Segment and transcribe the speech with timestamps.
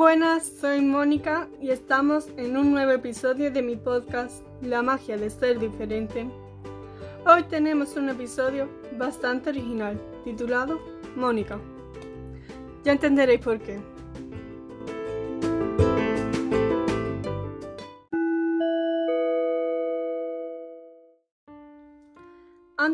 [0.00, 5.28] Buenas, soy Mónica y estamos en un nuevo episodio de mi podcast La magia de
[5.28, 6.26] ser diferente.
[7.26, 8.66] Hoy tenemos un episodio
[8.96, 10.80] bastante original titulado
[11.16, 11.58] Mónica.
[12.82, 13.78] Ya entenderéis por qué.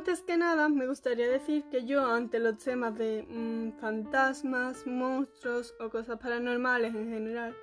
[0.07, 5.75] Antes que nada, me gustaría decir que yo ante los temas de mm, fantasmas, monstruos
[5.81, 7.57] o cosas paranormales en general,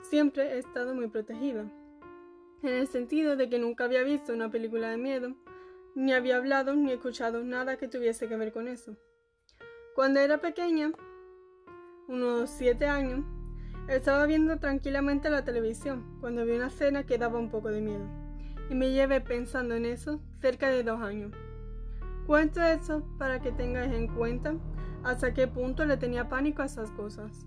[0.00, 1.68] siempre he estado muy protegida.
[2.62, 5.34] En el sentido de que nunca había visto una película de miedo,
[5.96, 8.96] ni había hablado ni escuchado nada que tuviese que ver con eso.
[9.96, 10.92] Cuando era pequeña,
[12.06, 13.26] unos 7 años,
[13.88, 18.06] estaba viendo tranquilamente la televisión cuando vi una escena que daba un poco de miedo,
[18.70, 21.32] y me llevé pensando en eso cerca de dos años.
[22.26, 24.54] Cuento esto para que tengáis en cuenta
[25.02, 27.46] hasta qué punto le tenía pánico a esas cosas.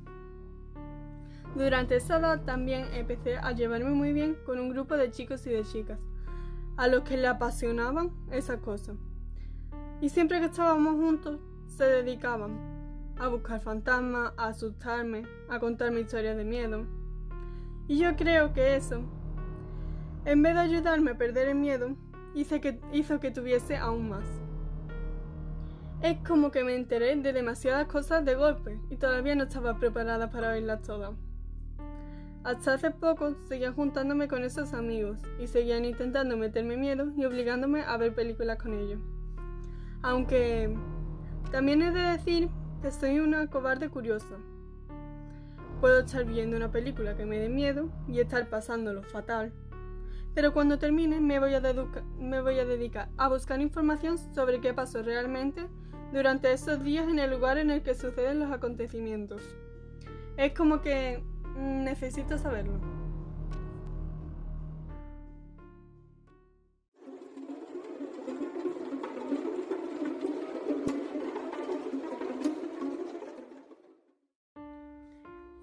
[1.56, 5.52] Durante esa edad también empecé a llevarme muy bien con un grupo de chicos y
[5.52, 5.98] de chicas,
[6.76, 8.98] a los que le apasionaban esas cosas.
[10.02, 12.60] Y siempre que estábamos juntos, se dedicaban
[13.18, 16.86] a buscar fantasmas, a asustarme, a contarme historias de miedo.
[17.88, 19.02] Y yo creo que eso,
[20.26, 21.96] en vez de ayudarme a perder el miedo,
[22.34, 24.26] hizo que, hizo que tuviese aún más.
[26.02, 30.30] Es como que me enteré de demasiadas cosas de golpe y todavía no estaba preparada
[30.30, 31.12] para oírlas todas.
[32.44, 37.82] Hasta hace poco seguía juntándome con esos amigos y seguían intentando meterme miedo y obligándome
[37.82, 39.00] a ver películas con ellos.
[40.04, 40.72] Aunque
[41.52, 42.50] también he de decir
[42.84, 44.36] que soy una cobarde curiosa.
[45.82, 49.52] Puedo estar viendo una película que me dé miedo y estar pasándolo fatal.
[50.36, 51.62] Pero cuando termine me voy, a
[52.20, 55.66] me voy a dedicar a buscar información sobre qué pasó realmente
[56.12, 59.42] durante esos días en el lugar en el que suceden los acontecimientos.
[60.36, 61.24] Es como que
[61.56, 62.82] mm, necesito saberlo.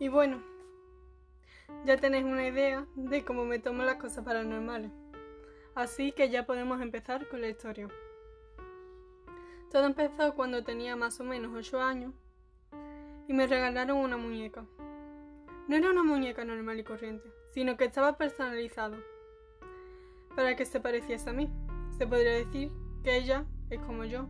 [0.00, 0.42] Y bueno,
[1.84, 4.90] ya tenéis una idea de cómo me tomo las cosas paranormales.
[5.74, 7.88] Así que ya podemos empezar con la historia.
[9.70, 12.12] Todo empezó cuando tenía más o menos 8 años
[13.26, 14.66] y me regalaron una muñeca.
[15.68, 18.96] No era una muñeca normal y corriente, sino que estaba personalizado
[20.36, 21.50] para que se pareciese a mí.
[21.96, 22.70] Se podría decir
[23.02, 24.26] que ella es como yo,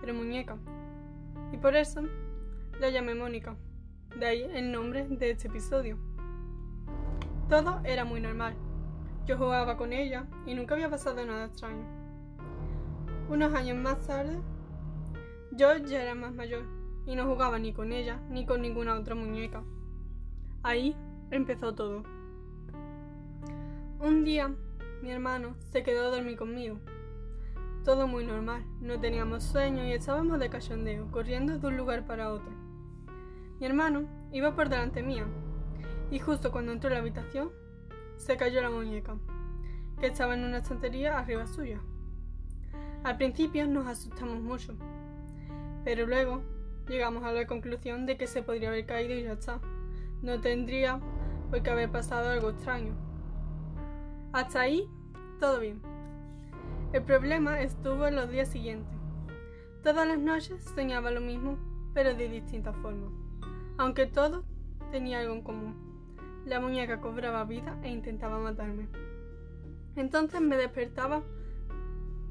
[0.00, 0.56] pero muñeca.
[1.52, 2.02] Y por eso
[2.80, 3.56] la llamé Mónica.
[4.16, 5.98] De ahí el nombre de este episodio.
[7.48, 8.56] Todo era muy normal.
[9.24, 11.86] Yo jugaba con ella y nunca había pasado nada extraño.
[13.28, 14.40] Unos años más tarde,
[15.52, 16.64] yo ya era más mayor
[17.06, 19.62] y no jugaba ni con ella ni con ninguna otra muñeca.
[20.64, 20.96] Ahí
[21.30, 22.02] empezó todo.
[24.00, 24.52] Un día,
[25.00, 26.80] mi hermano se quedó a dormir conmigo.
[27.84, 32.32] Todo muy normal, no teníamos sueño y estábamos de cachondeo, corriendo de un lugar para
[32.32, 32.50] otro.
[33.60, 35.26] Mi hermano iba por delante mía
[36.10, 37.50] y justo cuando entró en la habitación,
[38.16, 39.16] se cayó la muñeca,
[40.00, 41.80] que estaba en una estantería arriba suya.
[43.04, 44.74] Al principio nos asustamos mucho,
[45.84, 46.42] pero luego
[46.88, 49.60] llegamos a la conclusión de que se podría haber caído y ya está.
[50.22, 51.00] No tendría
[51.50, 52.94] por qué haber pasado algo extraño.
[54.32, 54.88] Hasta ahí,
[55.38, 55.80] todo bien.
[56.92, 58.96] El problema estuvo en los días siguientes.
[59.82, 61.58] Todas las noches soñaba lo mismo,
[61.94, 63.12] pero de distintas formas.
[63.78, 64.44] Aunque todo
[64.90, 65.95] tenía algo en común.
[66.46, 68.86] La muñeca cobraba vida e intentaba matarme.
[69.96, 71.24] Entonces me despertaba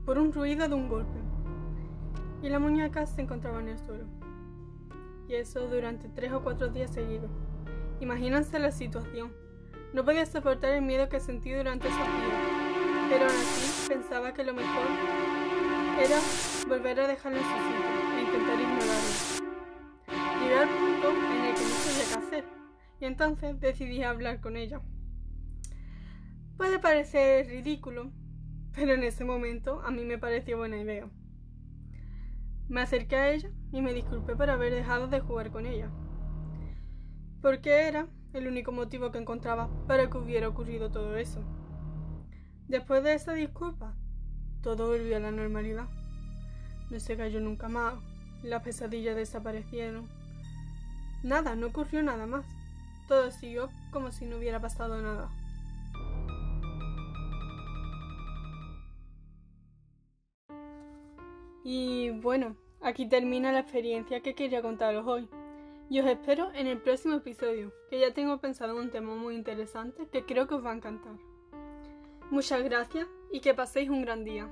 [0.06, 1.20] por un ruido de un golpe.
[2.42, 4.06] Y la muñeca se encontraba en el suelo.
[5.28, 7.30] Y eso durante tres o cuatro días seguidos.
[8.00, 9.34] Imagínense la situación.
[9.92, 13.10] No podía soportar el miedo que sentí durante esos días.
[13.10, 14.88] Pero aún así pensaba que lo mejor
[16.00, 16.20] era
[16.70, 20.40] volver a dejarlo en su sitio e intentar ignorarlo.
[20.40, 22.65] Llegué al punto en el que no sabía qué hacer.
[23.00, 24.82] Y entonces decidí hablar con ella.
[26.58, 28.12] Puede parecer ridículo,
[28.74, 31.10] pero en ese momento a mí me pareció buena idea.
[32.70, 35.90] Me acerqué a ella y me disculpé por haber dejado de jugar con ella,
[37.42, 41.44] porque era el único motivo que encontraba para que hubiera ocurrido todo eso.
[42.68, 43.96] Después de esa disculpa,
[44.62, 45.88] todo volvió a la normalidad.
[46.90, 47.96] No se cayó nunca más,
[48.42, 50.08] las pesadillas desaparecieron.
[51.22, 52.46] Nada, no ocurrió nada más.
[53.08, 55.30] Todo siguió como si no hubiera pasado nada.
[61.64, 65.28] Y bueno, aquí termina la experiencia que quería contaros hoy.
[65.90, 70.08] Y os espero en el próximo episodio, que ya tengo pensado un tema muy interesante
[70.12, 71.16] que creo que os va a encantar.
[72.32, 74.50] Muchas gracias y que paséis un gran día.